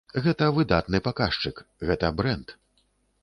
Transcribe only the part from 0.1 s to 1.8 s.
Гэта выдатны паказчык,